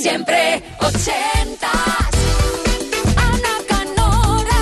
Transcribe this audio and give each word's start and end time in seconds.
Siempre 0.00 0.62
ochentas. 0.80 1.70
Ana 3.16 3.54
Canora. 3.68 4.60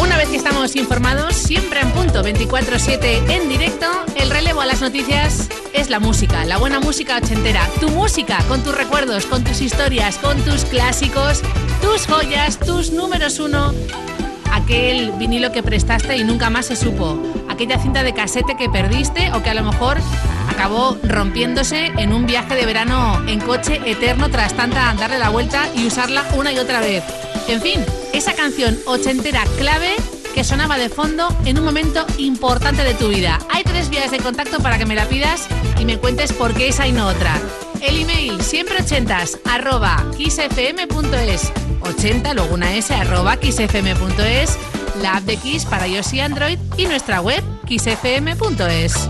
Una 0.00 0.16
vez 0.16 0.28
que 0.28 0.36
estamos 0.36 0.76
informados, 0.76 1.34
siempre 1.34 1.80
en 1.80 1.90
punto 1.90 2.22
24-7 2.22 3.30
en 3.30 3.48
directo, 3.48 3.86
el 4.16 4.30
relevo 4.30 4.60
a 4.60 4.66
las 4.66 4.80
noticias 4.80 5.48
es 5.72 5.90
la 5.90 5.98
música, 5.98 6.44
la 6.44 6.56
buena 6.58 6.80
música 6.80 7.18
ochentera. 7.18 7.68
Tu 7.80 7.88
música, 7.90 8.38
con 8.48 8.62
tus 8.62 8.74
recuerdos, 8.74 9.26
con 9.26 9.42
tus 9.44 9.60
historias, 9.60 10.18
con 10.18 10.40
tus 10.42 10.64
clásicos, 10.64 11.42
tus 11.82 12.06
joyas, 12.06 12.58
tus 12.58 12.92
números 12.92 13.38
uno. 13.40 13.74
Aquel 14.52 15.12
vinilo 15.12 15.52
que 15.52 15.62
prestaste 15.62 16.16
y 16.16 16.24
nunca 16.24 16.48
más 16.48 16.66
se 16.66 16.76
supo. 16.76 17.20
Aquella 17.58 17.80
cinta 17.80 18.04
de 18.04 18.14
casete 18.14 18.56
que 18.56 18.68
perdiste 18.68 19.32
o 19.32 19.42
que 19.42 19.50
a 19.50 19.54
lo 19.54 19.64
mejor 19.64 19.98
acabó 20.48 20.96
rompiéndose 21.02 21.86
en 21.86 22.12
un 22.12 22.24
viaje 22.24 22.54
de 22.54 22.64
verano 22.64 23.20
en 23.26 23.40
coche 23.40 23.80
eterno 23.84 24.30
tras 24.30 24.54
tanta 24.54 24.94
darle 24.94 25.18
la 25.18 25.30
vuelta 25.30 25.66
y 25.74 25.84
usarla 25.84 26.24
una 26.36 26.52
y 26.52 26.60
otra 26.60 26.78
vez. 26.78 27.02
En 27.48 27.60
fin, 27.60 27.84
esa 28.12 28.34
canción 28.34 28.78
ochentera 28.86 29.42
clave 29.58 29.96
que 30.36 30.44
sonaba 30.44 30.78
de 30.78 30.88
fondo 30.88 31.36
en 31.46 31.58
un 31.58 31.64
momento 31.64 32.06
importante 32.18 32.84
de 32.84 32.94
tu 32.94 33.08
vida. 33.08 33.40
Hay 33.50 33.64
tres 33.64 33.90
vías 33.90 34.12
de 34.12 34.18
contacto 34.18 34.60
para 34.60 34.78
que 34.78 34.86
me 34.86 34.94
la 34.94 35.06
pidas 35.06 35.48
y 35.80 35.84
me 35.84 35.98
cuentes 35.98 36.32
por 36.32 36.54
qué 36.54 36.68
esa 36.68 36.86
y 36.86 36.92
no 36.92 37.08
otra. 37.08 37.40
El 37.80 38.02
email 38.02 38.40
siempre 38.40 38.76
ochentas 38.80 39.36
kissfm.es 40.16 41.52
80, 41.80 42.34
luego 42.34 42.54
una 42.54 42.76
s 42.76 42.94
arroba 42.94 43.36
kissfm.es 43.36 44.58
la 45.00 45.16
app 45.16 45.24
de 45.24 45.36
Kiss 45.36 45.64
para 45.64 45.86
iOS 45.86 46.12
y 46.14 46.20
Android 46.20 46.58
y 46.76 46.86
nuestra 46.86 47.20
web 47.20 47.42
kissfm.es. 47.66 49.08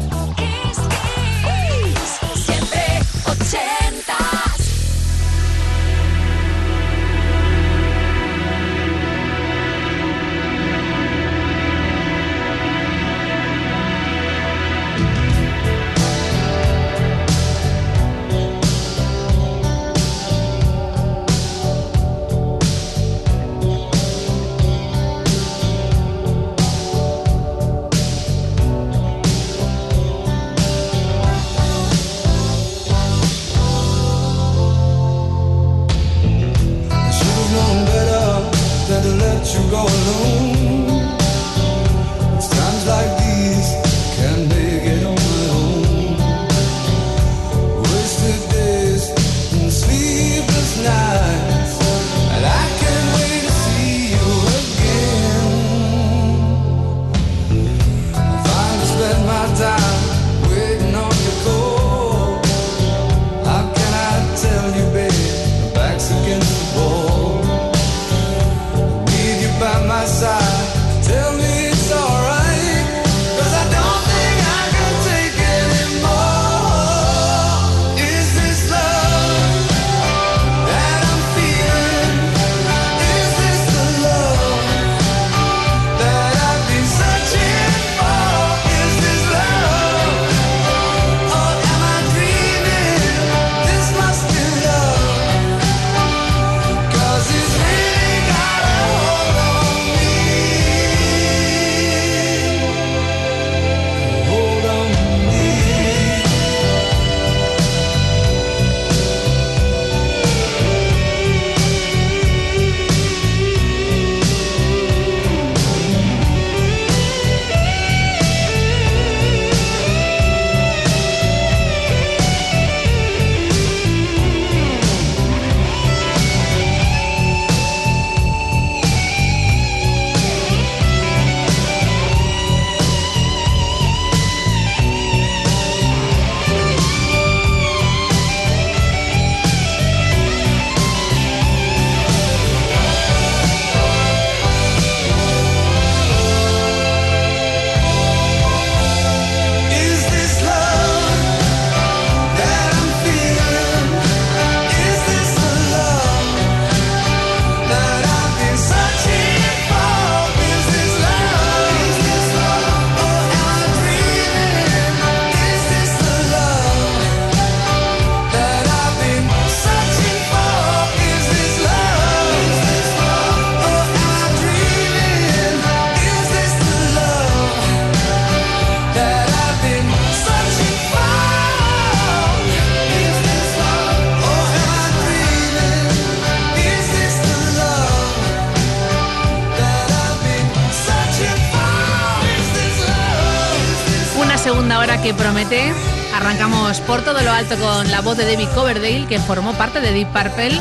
promete. 195.19 195.73
Arrancamos 196.15 196.81
por 196.81 197.03
todo 197.03 197.21
lo 197.21 197.31
alto 197.31 197.57
con 197.57 197.91
la 197.91 198.01
voz 198.01 198.17
de 198.17 198.25
David 198.25 198.49
Coverdale, 198.55 199.07
que 199.07 199.19
formó 199.19 199.53
parte 199.55 199.81
de 199.81 199.93
Deep 199.93 200.09
Purple 200.09 200.59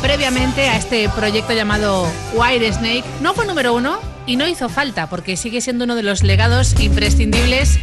previamente 0.00 0.68
a 0.68 0.76
este 0.76 1.08
proyecto 1.10 1.52
llamado 1.52 2.06
White 2.34 2.72
Snake. 2.72 3.04
No 3.20 3.34
fue 3.34 3.46
número 3.46 3.74
uno 3.74 3.98
y 4.26 4.36
no 4.36 4.46
hizo 4.46 4.68
falta, 4.68 5.08
porque 5.08 5.36
sigue 5.36 5.60
siendo 5.60 5.84
uno 5.84 5.94
de 5.94 6.02
los 6.02 6.22
legados 6.22 6.80
imprescindibles 6.80 7.78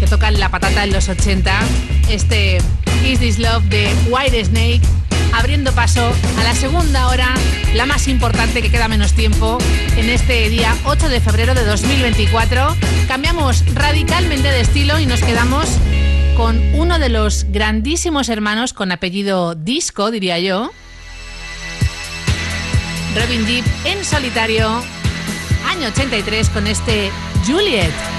que 0.00 0.06
tocan 0.06 0.40
la 0.40 0.48
patata 0.48 0.84
en 0.84 0.92
los 0.92 1.08
80. 1.08 1.60
Este 2.08 2.58
Is 3.04 3.20
This 3.20 3.38
Love 3.38 3.64
de 3.64 3.92
White 4.08 4.44
Snake, 4.44 4.80
abriendo 5.32 5.72
paso 5.72 6.12
a 6.38 6.44
la 6.44 6.54
segunda 6.54 7.08
hora, 7.08 7.34
la 7.74 7.86
más 7.86 8.08
importante 8.08 8.62
que 8.62 8.70
queda 8.70 8.88
menos 8.88 9.12
tiempo, 9.14 9.58
en 9.96 10.08
este 10.08 10.48
día 10.48 10.76
8 10.84 11.08
de 11.08 11.20
febrero 11.20 11.54
de 11.54 11.64
2024. 11.64 12.76
Cambiamos 13.08 13.64
radicalmente 13.74 14.48
de 14.48 14.60
estilo 14.60 14.98
y 14.98 15.06
nos 15.06 15.20
quedamos 15.20 15.66
con 16.36 16.60
uno 16.74 16.98
de 16.98 17.08
los 17.08 17.46
grandísimos 17.50 18.28
hermanos 18.28 18.72
con 18.72 18.92
apellido 18.92 19.54
disco, 19.54 20.10
diría 20.10 20.38
yo. 20.38 20.72
Robin 23.14 23.44
Deep 23.44 23.64
en 23.84 24.04
solitario, 24.04 24.82
año 25.68 25.88
83 25.88 26.48
con 26.50 26.66
este 26.66 27.10
Juliet. 27.46 28.11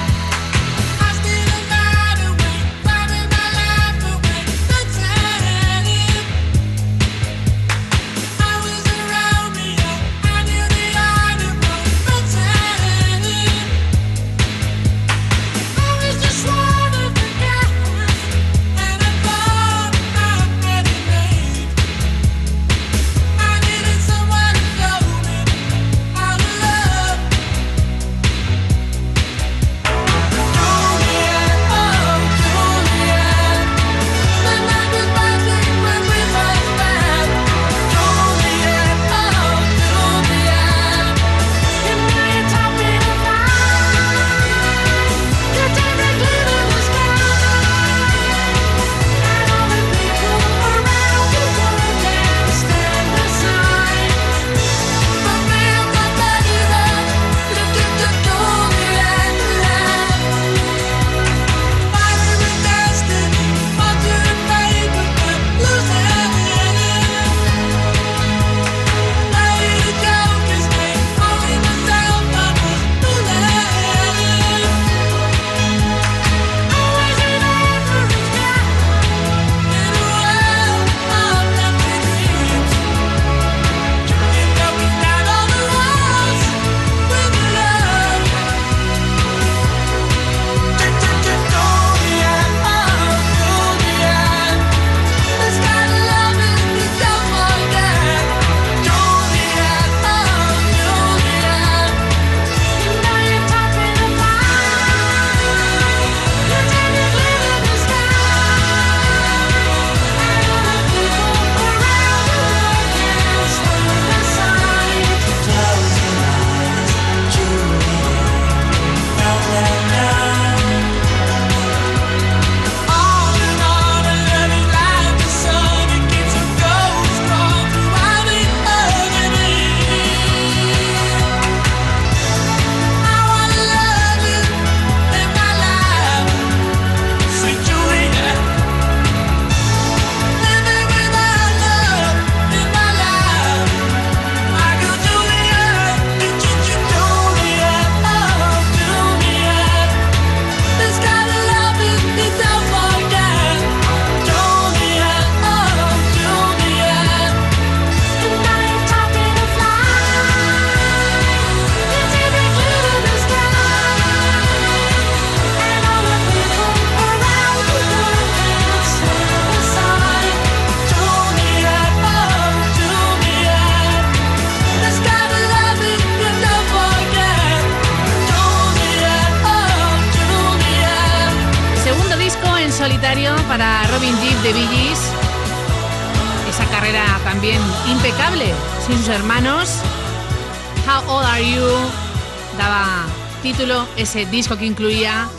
ese 194.03 194.25
disco 194.25 194.57
que 194.57 194.65
incluía 194.65 195.29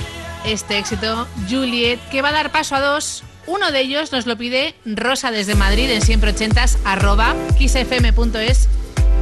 este 0.47 0.79
éxito, 0.79 1.27
Juliet, 1.49 1.99
que 2.11 2.23
va 2.23 2.31
a 2.31 2.33
dar 2.33 2.51
paso 2.51 2.75
a 2.75 2.81
dos. 2.81 3.23
Uno 3.47 3.71
de 3.73 3.81
ellos 3.81 4.11
nos 4.11 4.27
lo 4.27 4.39
pide 4.39 4.75
Rosa 4.87 5.31
desde 5.31 5.55
Madrid 5.55 5.91
en 5.91 6.01
siempre 6.01 6.31
ochentas 6.31 6.79
arroba 6.85 7.35
xfm.es. 7.59 8.69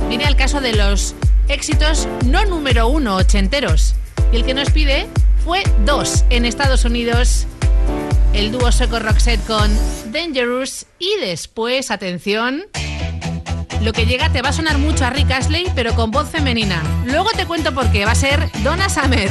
Viene 0.09 0.27
al 0.27 0.37
caso 0.37 0.61
de 0.61 0.75
los 0.75 1.15
éxitos 1.49 2.07
no 2.25 2.45
número 2.45 2.87
uno 2.87 3.17
ochenteros. 3.17 3.97
Y 4.33 4.37
el 4.37 4.45
que 4.45 4.55
nos 4.55 4.71
pide 4.71 5.09
fue 5.45 5.65
dos 5.85 6.25
en 6.31 6.45
Estados 6.45 6.85
Unidos. 6.85 7.47
El 8.33 8.53
dúo 8.53 8.71
sueco 8.71 9.01
Roxette 9.01 9.45
con 9.47 9.71
Dangerous 10.13 10.87
y 11.01 11.17
después, 11.21 11.91
atención, 11.91 12.65
lo 13.83 13.93
que 13.93 14.07
llega 14.07 14.31
te 14.31 14.43
va 14.43 14.51
a 14.51 14.53
sonar 14.53 14.79
mucho 14.79 15.05
a 15.05 15.11
Rick 15.11 15.33
Astley, 15.33 15.67
pero 15.75 15.95
con 15.95 16.13
voz 16.13 16.31
femenina. 16.31 16.83
Luego 17.05 17.31
te 17.37 17.47
cuento 17.47 17.75
por 17.75 17.91
qué. 17.91 18.05
Va 18.05 18.13
a 18.13 18.15
ser 18.15 18.51
Donna 18.63 18.89
Summer. 18.89 19.31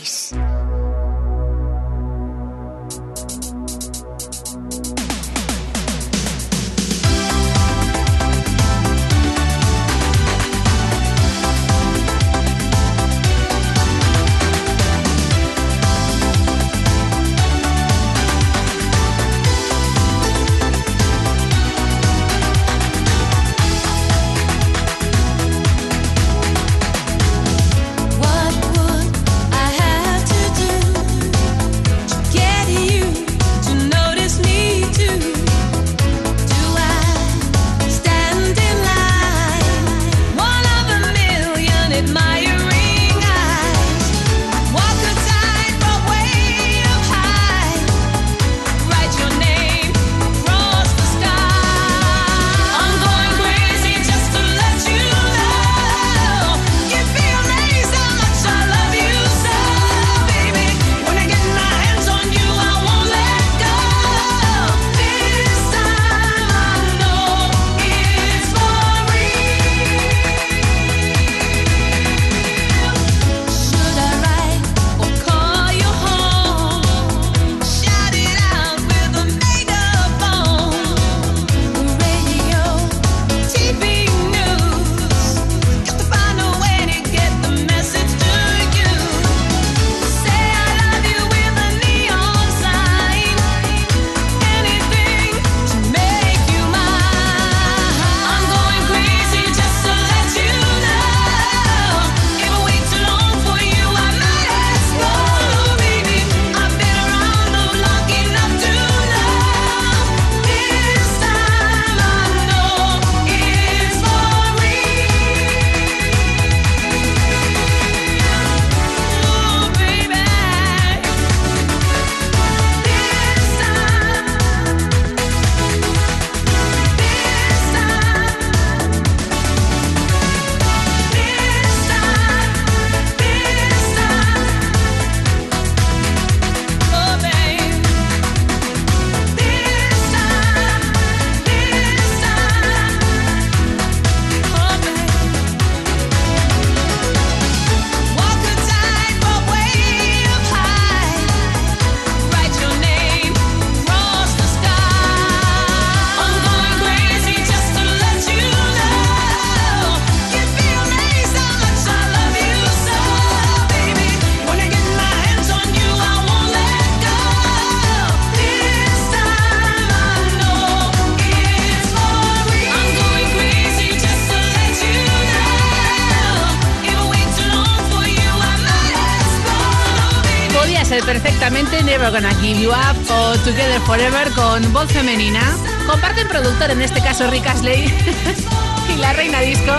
Never 181.91 182.09
Gonna 182.09 182.33
Give 182.35 182.57
You 182.57 182.69
Up 182.69 182.95
o 183.09 183.37
Together 183.39 183.81
Forever 183.81 184.31
con 184.31 184.71
voz 184.71 184.89
femenina. 184.93 185.41
Comparten 185.85 186.25
productor, 186.29 186.71
en 186.71 186.81
este 186.81 187.01
caso 187.01 187.29
Rick 187.29 187.45
Astley 187.45 187.83
y 188.95 188.95
la 188.95 189.11
reina 189.11 189.41
disco. 189.41 189.73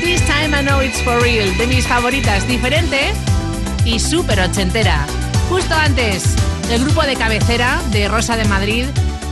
This 0.00 0.24
Time 0.26 0.56
I 0.56 0.62
Know 0.64 0.80
It's 0.80 1.02
For 1.02 1.20
Real, 1.20 1.58
de 1.58 1.66
mis 1.66 1.88
favoritas, 1.88 2.46
diferente 2.46 3.12
y 3.84 3.98
súper 3.98 4.38
ochentera. 4.38 5.04
Justo 5.48 5.74
antes, 5.74 6.36
el 6.70 6.84
grupo 6.84 7.02
de 7.02 7.16
cabecera 7.16 7.82
de 7.90 8.06
Rosa 8.06 8.36
de 8.36 8.44
Madrid, 8.44 8.84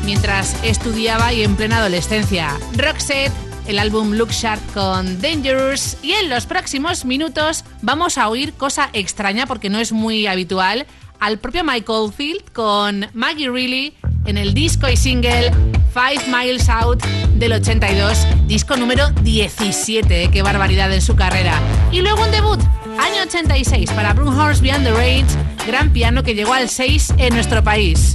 mientras 0.05 0.57
estudiaba 0.65 1.33
y 1.33 1.45
en 1.45 1.55
plena 1.55 1.79
adolescencia. 1.79 2.59
Roxette, 2.75 3.33
el 3.69 3.79
álbum 3.79 4.15
Look 4.15 4.31
Sharp 4.31 4.61
con 4.75 5.23
Dangerous. 5.23 5.97
Y 6.03 6.13
en 6.13 6.31
los 6.31 6.47
próximos 6.47 7.05
minutos 7.05 7.65
vamos 7.81 8.19
a 8.19 8.29
oír 8.29 8.55
cosa 8.55 8.91
extraña 8.93 9.47
porque 9.47 9.71
no 9.71 9.79
es 9.79 9.93
muy 9.93 10.27
habitual. 10.27 10.87
Al 11.21 11.39
propio 11.39 11.65
Mike 11.65 11.91
Oldfield 11.91 12.53
con 12.53 13.07
Maggie 13.13 13.51
Reilly 13.51 13.95
en 14.27 14.39
el 14.39 14.55
disco 14.55 14.89
y 14.89 14.97
single 14.97 15.53
Five 15.93 16.27
Miles 16.29 16.69
Out 16.69 17.05
del 17.37 17.53
82, 17.55 18.27
disco 18.47 18.77
número 18.77 19.11
17, 19.23 20.25
¿eh? 20.25 20.31
qué 20.31 20.43
barbaridad 20.43 20.93
en 20.93 21.03
su 21.03 21.17
carrera. 21.17 21.59
Y 21.91 22.03
luego 22.03 22.23
un 22.23 22.31
debut, 22.31 22.61
año 22.99 23.23
86, 23.27 23.91
para 23.93 24.13
Horse 24.13 24.63
Beyond 24.63 24.85
the 24.85 24.93
Range, 24.93 25.27
gran 25.67 25.93
piano 25.93 26.23
que 26.23 26.35
llegó 26.35 26.53
al 26.53 26.69
6 26.69 27.15
en 27.19 27.35
nuestro 27.35 27.65
país. 27.65 28.15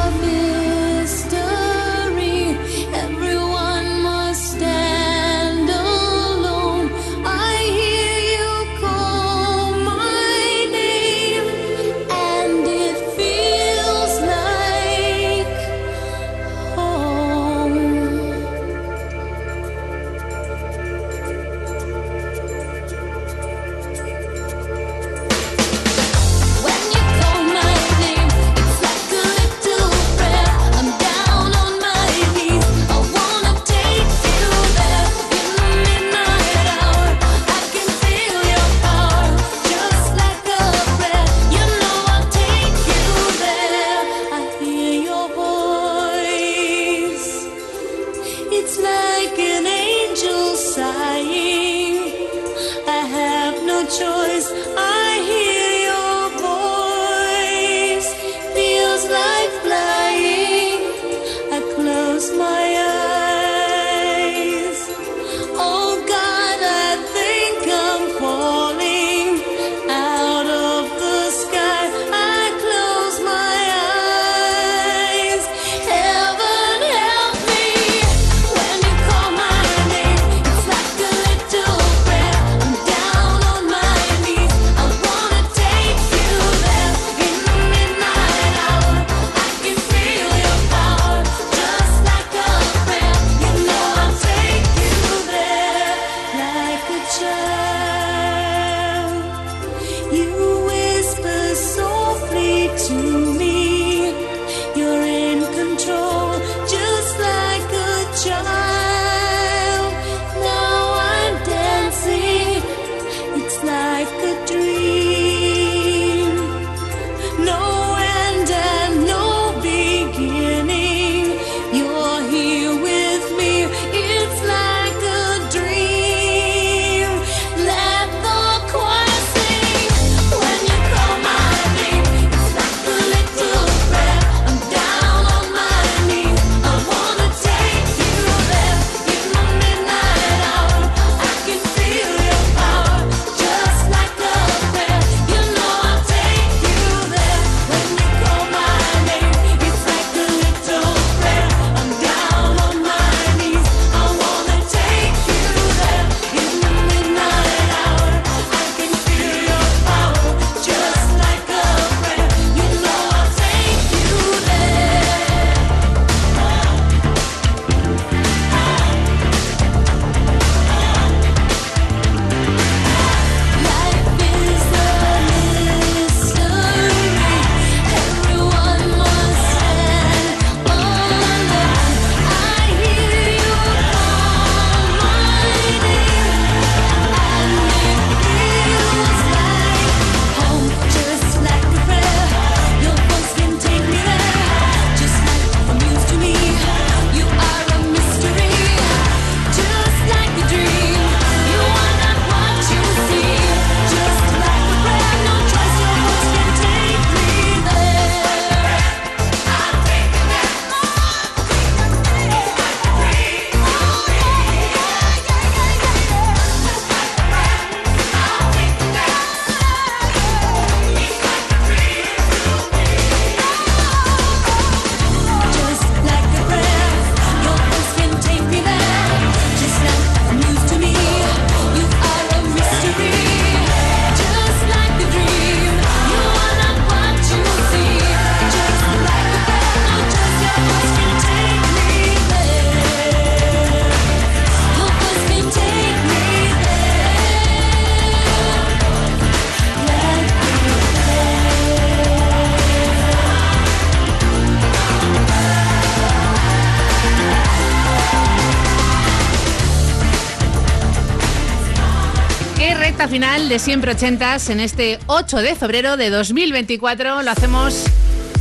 De 263.51 263.59
Siempre 263.59 263.91
Ochentas 263.91 264.49
en 264.49 264.61
este 264.61 264.97
8 265.07 265.39
de 265.39 265.55
febrero 265.55 265.97
de 265.97 266.09
2024. 266.09 267.21
Lo 267.21 267.31
hacemos 267.31 267.83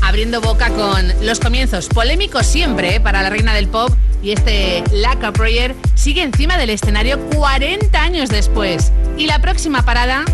abriendo 0.02 0.40
boca 0.40 0.70
con 0.70 1.12
los 1.22 1.40
comienzos 1.40 1.88
polémicos 1.88 2.46
siempre 2.46 2.94
¿eh? 2.94 3.00
para 3.00 3.20
la 3.20 3.28
reina 3.28 3.52
del 3.52 3.66
pop 3.66 3.90
y 4.22 4.30
este 4.30 4.84
Laca 4.92 5.32
Prayer 5.32 5.74
sigue 5.96 6.22
encima 6.22 6.56
del 6.58 6.70
escenario 6.70 7.18
40 7.30 8.00
años 8.00 8.28
después. 8.28 8.92
Y 9.16 9.26
la 9.26 9.40
próxima 9.40 9.84
parada, 9.84 10.24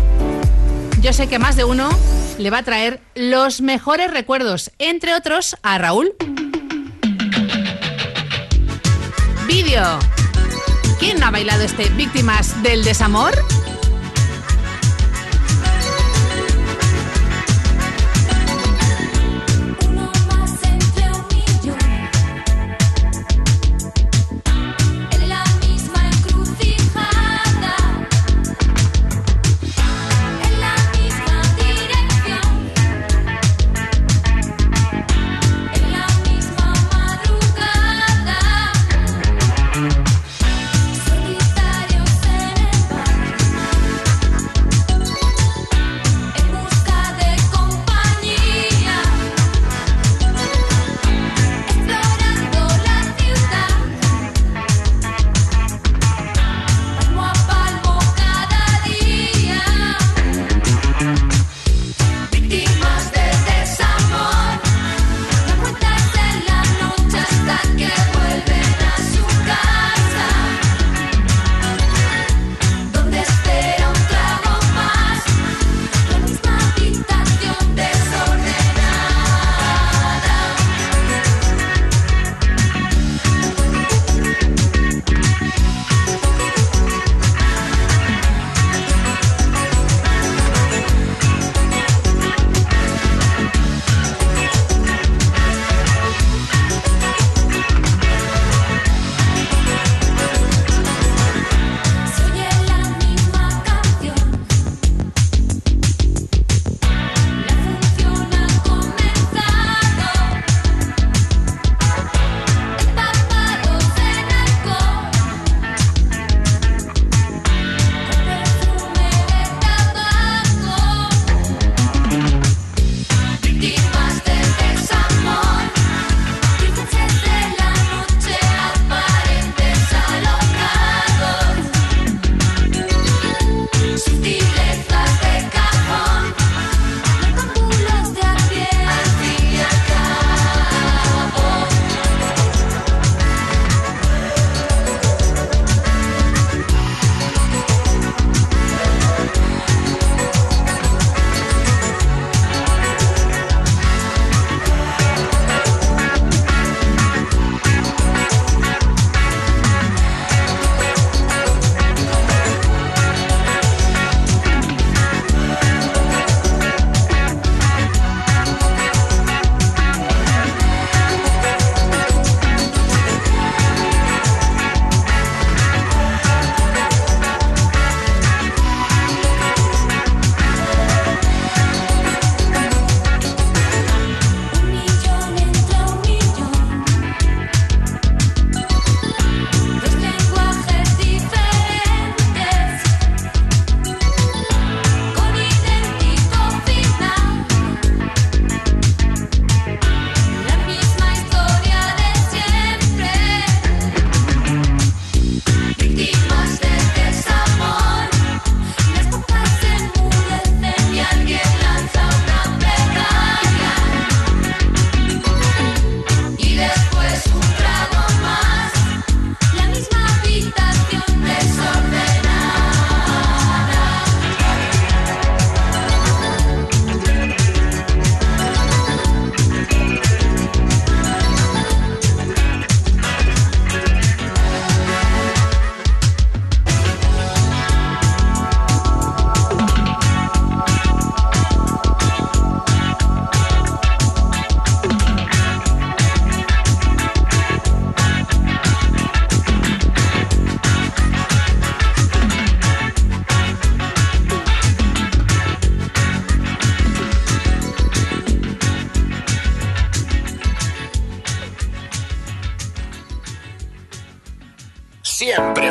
yo 1.01 1.11
sé 1.11 1.25
que 1.25 1.39
más 1.39 1.55
de 1.55 1.63
uno 1.63 1.89
le 2.37 2.51
va 2.51 2.59
a 2.59 2.63
traer 2.63 3.01
los 3.15 3.61
mejores 3.61 4.11
recuerdos, 4.11 4.69
entre 4.77 5.15
otros 5.15 5.57
a 5.63 5.79
Raúl. 5.79 6.13
¿Quién 10.99 11.23
ha 11.23 11.31
bailado 11.31 11.63
este 11.63 11.89
Víctimas 11.89 12.61
del 12.61 12.83
Desamor? 12.83 13.33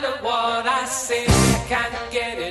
matter 0.00 0.22
what 0.22 0.66
I 0.66 0.84
say, 0.84 1.24
I 1.26 1.64
can't 1.68 2.12
get 2.12 2.38
it. 2.38 2.47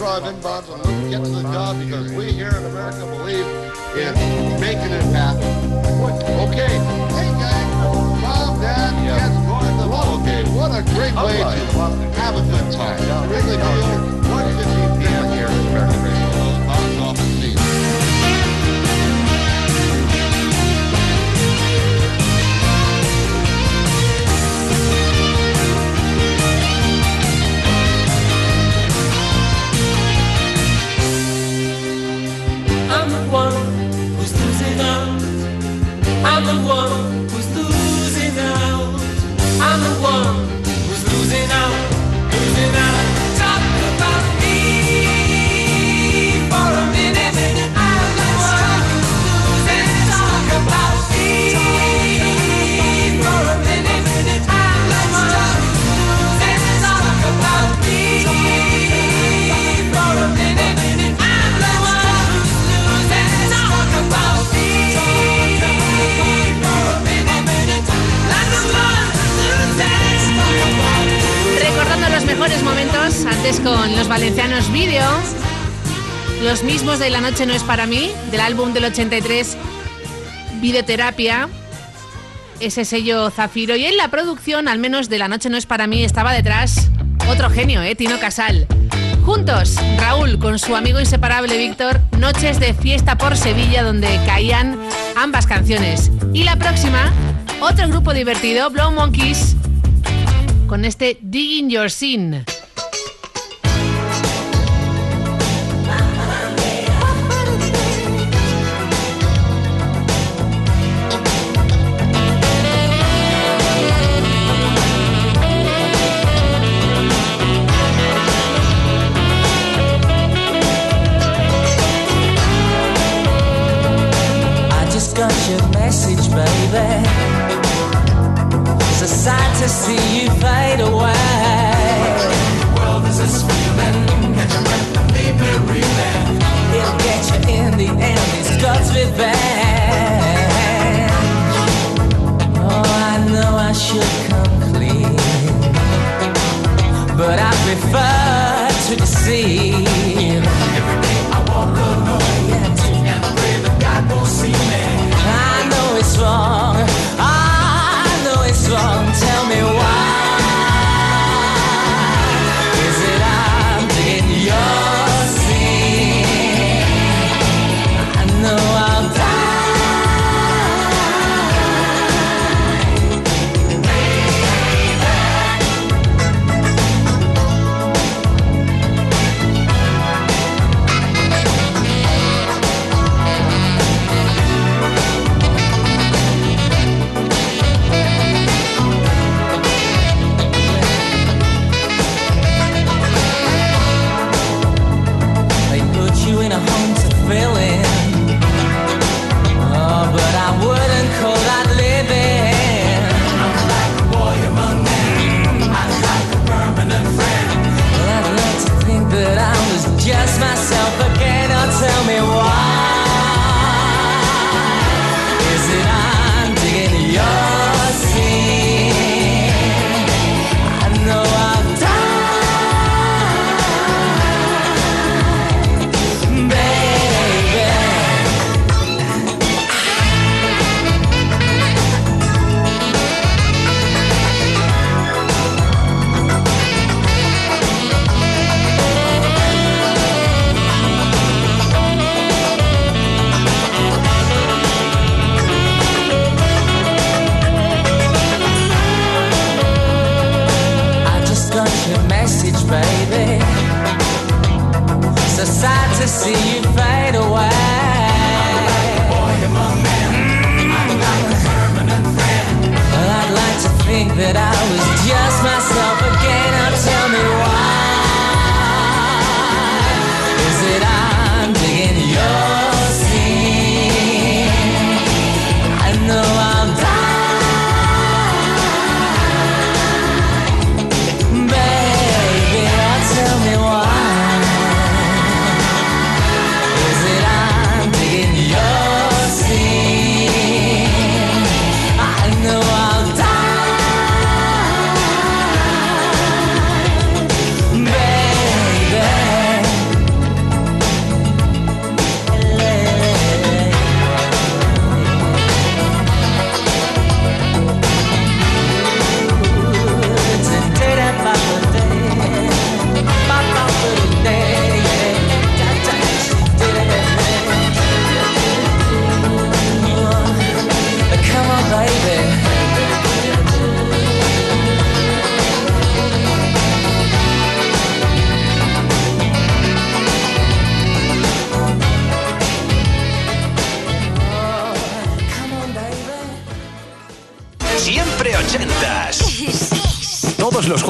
drive 0.00 0.24
in 0.24 0.40
bonds 0.40 0.66
and 0.70 0.82
let's 0.82 1.10
get 1.10 1.22
to 1.22 1.30
the 1.30 1.42
job 1.42 1.78
because 1.78 2.10
we 2.14 2.32
here 2.32 2.48
in 2.48 2.64
America 2.72 3.04
believe 3.18 3.44
in 4.00 4.14
making 4.58 4.96
it 4.96 5.04
happen. 5.12 5.44
Okay. 6.48 6.72
Hey, 7.12 7.28
guys. 7.36 7.68
Mom, 8.22 8.58
Dad, 8.62 8.96
yeah. 9.04 9.20
yes, 9.20 9.36
go 9.44 9.60
to 9.60 9.82
the 9.82 9.88
ball 9.92 10.16
game. 10.24 10.54
What 10.56 10.72
a 10.72 10.82
great 10.94 11.12
way 11.12 11.36
to 11.36 12.16
have 12.16 12.34
a 12.34 12.40
good 12.48 12.72
time. 12.72 13.28
Wrigley 13.28 13.58
oh, 13.60 14.00
Field. 14.00 14.09
the 36.50 36.66
one 36.66 37.28
who's 37.28 37.48
losing 37.56 38.38
out. 38.38 39.00
I'm 39.60 39.80
the 39.80 40.02
one. 40.02 40.49
con 73.64 73.96
los 73.96 74.06
valencianos 74.06 74.70
Video, 74.70 75.08
los 76.42 76.62
mismos 76.62 76.98
de 76.98 77.08
La 77.08 77.22
Noche 77.22 77.46
No 77.46 77.54
es 77.54 77.62
para 77.62 77.86
mí, 77.86 78.10
del 78.30 78.40
álbum 78.40 78.74
del 78.74 78.84
83, 78.84 79.56
Videoterapia, 80.60 81.48
ese 82.60 82.84
sello 82.84 83.30
Zafiro. 83.30 83.76
Y 83.76 83.86
en 83.86 83.96
la 83.96 84.08
producción, 84.08 84.68
al 84.68 84.78
menos 84.78 85.08
de 85.08 85.18
La 85.18 85.26
Noche 85.26 85.48
No 85.48 85.56
es 85.56 85.64
para 85.64 85.86
mí, 85.86 86.04
estaba 86.04 86.32
detrás 86.32 86.90
otro 87.30 87.48
genio, 87.48 87.82
eh, 87.82 87.94
Tino 87.94 88.20
Casal. 88.20 88.66
Juntos, 89.24 89.76
Raúl 89.98 90.38
con 90.38 90.58
su 90.58 90.76
amigo 90.76 91.00
inseparable 91.00 91.56
Víctor, 91.56 92.00
noches 92.18 92.60
de 92.60 92.74
fiesta 92.74 93.16
por 93.16 93.36
Sevilla 93.36 93.82
donde 93.82 94.20
caían 94.26 94.78
ambas 95.16 95.46
canciones. 95.46 96.10
Y 96.34 96.44
la 96.44 96.56
próxima, 96.56 97.10
otro 97.60 97.88
grupo 97.88 98.12
divertido, 98.12 98.68
Blow 98.70 98.92
Monkeys, 98.92 99.56
con 100.66 100.84
este 100.84 101.18
Digging 101.22 101.70
Your 101.70 101.90
Sin. 101.90 102.44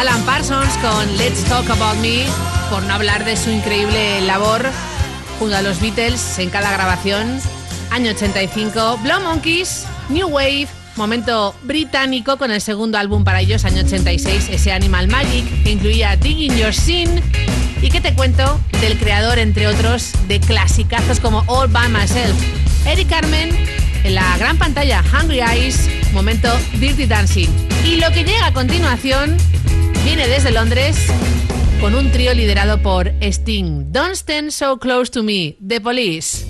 Alan 0.00 0.22
Parsons 0.22 0.78
con 0.78 1.18
Let's 1.18 1.44
Talk 1.44 1.68
About 1.68 1.98
Me, 1.98 2.24
por 2.70 2.82
no 2.84 2.94
hablar 2.94 3.26
de 3.26 3.36
su 3.36 3.50
increíble 3.50 4.22
labor 4.22 4.64
junto 5.38 5.54
a 5.54 5.60
los 5.60 5.78
Beatles 5.78 6.38
en 6.38 6.48
cada 6.48 6.72
grabación. 6.72 7.38
Año 7.90 8.12
85, 8.12 8.96
Blow 9.02 9.20
Monkeys, 9.20 9.84
New 10.08 10.28
Wave, 10.28 10.68
momento 10.96 11.54
británico 11.64 12.38
con 12.38 12.50
el 12.50 12.62
segundo 12.62 12.96
álbum 12.96 13.24
para 13.24 13.42
ellos, 13.42 13.66
año 13.66 13.82
86, 13.82 14.48
ese 14.50 14.72
Animal 14.72 15.08
Magic, 15.08 15.44
que 15.64 15.72
incluía 15.72 16.16
Digging 16.16 16.56
Your 16.56 16.72
Sin. 16.72 17.20
Y 17.82 17.90
que 17.90 18.00
te 18.00 18.14
cuento 18.14 18.58
del 18.80 18.98
creador, 18.98 19.38
entre 19.38 19.66
otros, 19.66 20.12
de 20.28 20.40
clasicazos 20.40 21.20
como 21.20 21.44
All 21.46 21.68
By 21.68 21.90
Myself. 21.90 22.42
Eric 22.86 23.10
Carmen, 23.10 23.54
en 24.02 24.14
la 24.14 24.38
gran 24.38 24.56
pantalla, 24.56 25.04
Hungry 25.12 25.40
Eyes, 25.40 25.90
momento 26.14 26.48
Dirty 26.78 27.04
Dancing. 27.04 27.50
Y 27.84 27.96
lo 27.96 28.10
que 28.12 28.24
llega 28.24 28.46
a 28.46 28.54
continuación 28.54 29.36
viene 30.04 30.28
desde 30.28 30.50
Londres 30.50 30.96
con 31.80 31.94
un 31.94 32.10
trío 32.10 32.34
liderado 32.34 32.80
por 32.82 33.12
Sting. 33.20 33.92
Don't 33.92 34.14
stand 34.14 34.50
so 34.50 34.78
close 34.78 35.10
to 35.10 35.22
me, 35.22 35.56
The 35.66 35.80
Police. 35.80 36.46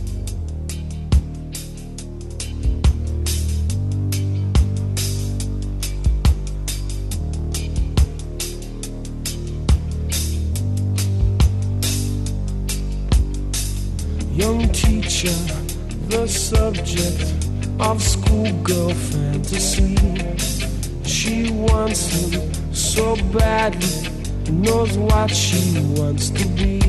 Young 14.34 14.68
teacher, 14.72 15.28
the 16.09 16.26
subject 16.26 17.22
of 17.78 18.03
schoolgirl 18.03 18.94
fantasy. 18.94 19.96
She 21.05 21.51
wants 21.51 22.09
him 22.09 22.59
so 22.91 23.14
badly, 23.32 24.11
knows 24.51 24.99
what 24.99 25.30
she 25.30 25.80
wants 25.97 26.28
to 26.30 26.45
be. 26.49 26.80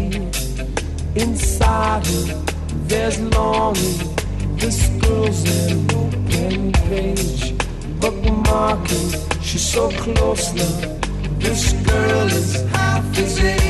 Inside 1.16 2.08
her, 2.08 2.44
there's 2.88 3.20
longing. 3.36 4.16
This 4.56 4.88
girl's 5.00 5.44
an 5.68 5.92
open 5.92 6.72
page, 6.90 7.54
bookmarking. 8.02 9.44
She's 9.44 9.62
so 9.74 9.92
close 9.92 10.52
now. 10.56 10.98
This 11.38 11.74
girl 11.74 12.28
is 12.28 12.64
half 12.72 13.16
his 13.16 13.61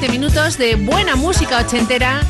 120 0.00 0.18
minutos 0.18 0.56
de 0.56 0.76
buena 0.76 1.14
música 1.14 1.58
ochentera 1.58 2.22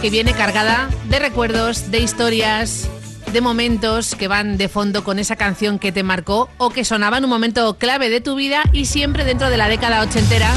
que 0.00 0.08
viene 0.08 0.32
cargada 0.32 0.88
de 1.10 1.18
recuerdos, 1.18 1.90
de 1.90 2.00
historias, 2.00 2.88
de 3.30 3.42
momentos 3.42 4.14
que 4.14 4.26
van 4.26 4.56
de 4.56 4.70
fondo 4.70 5.04
con 5.04 5.18
esa 5.18 5.36
canción 5.36 5.78
que 5.78 5.92
te 5.92 6.02
marcó 6.02 6.48
o 6.56 6.70
que 6.70 6.82
sonaba 6.82 7.18
en 7.18 7.24
un 7.24 7.30
momento 7.30 7.76
clave 7.76 8.08
de 8.08 8.22
tu 8.22 8.36
vida 8.36 8.62
y 8.72 8.86
siempre 8.86 9.24
dentro 9.24 9.50
de 9.50 9.58
la 9.58 9.68
década 9.68 10.00
ochentera 10.00 10.50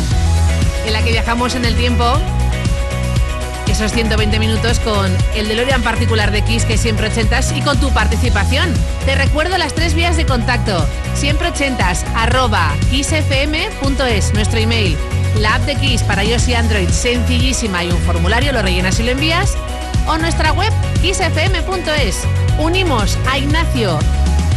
en 0.86 0.93
la 0.93 1.03
que 1.03 1.11
viajamos 1.11 1.53
en 1.55 1.66
el 1.66 1.76
tiempo 1.76 2.05
esos 3.68 3.91
120 3.91 4.39
minutos 4.39 4.80
con 4.80 5.11
el 5.36 5.49
DeLorean 5.49 5.82
particular 5.82 6.32
de 6.32 6.43
Kiss 6.43 6.64
que 6.64 6.78
siempre 6.78 7.09
ochentas 7.09 7.51
y 7.51 7.61
con 7.61 7.78
tu 7.80 7.89
participación. 7.89 8.74
Te 9.05 9.16
recuerdo 9.16 9.57
las 9.57 9.74
tres 9.74 9.95
vías 9.95 10.16
de 10.16 10.26
contacto. 10.26 10.86
Siempre 11.14 11.49
ochentas 11.49 12.05
arroba 12.16 12.72
kissfm.es, 12.89 14.34
nuestro 14.34 14.59
email. 14.59 14.95
La 15.39 15.55
app 15.55 15.65
de 15.65 15.75
Kiss 15.75 16.03
para 16.03 16.23
iOS 16.23 16.47
y 16.47 16.53
Android, 16.53 16.89
sencillísima 16.89 17.84
y 17.84 17.91
un 17.91 17.99
formulario, 18.01 18.51
lo 18.53 18.61
rellenas 18.61 18.99
y 18.99 19.03
lo 19.03 19.11
envías. 19.11 19.55
O 20.07 20.17
nuestra 20.17 20.51
web 20.53 20.71
kissfm.es. 21.01 22.23
Unimos 22.59 23.17
a 23.29 23.38
Ignacio, 23.38 23.97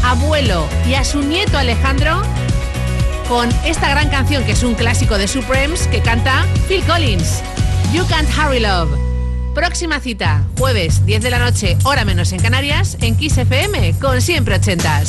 abuelo 0.05 0.67
y 0.89 0.95
a 0.95 1.05
su 1.05 1.23
nieto 1.23 1.59
Alejandro 1.59 2.23
con 3.29 3.49
esta 3.65 3.89
gran 3.89 4.09
canción 4.09 4.45
que 4.45 4.53
es 4.53 4.63
un 4.63 4.75
clásico 4.75 5.19
de 5.19 5.27
Supremes 5.27 5.89
que 5.89 6.01
canta 6.01 6.47
Phil 6.69 6.83
Collins. 6.85 7.43
You 7.93 8.07
Can't 8.07 8.29
Hurry 8.37 8.61
Love. 8.61 8.91
Próxima 9.55 10.01
cita, 10.01 10.45
jueves 10.59 11.05
10 11.07 11.23
de 11.23 11.31
la 11.31 11.39
noche, 11.39 11.79
hora 11.85 12.05
menos 12.05 12.33
en 12.33 12.41
Canarias, 12.41 12.99
en 13.01 13.17
Kiss 13.17 13.39
FM, 13.39 13.95
con 14.01 14.21
siempre 14.21 14.57
ochentas. 14.57 15.09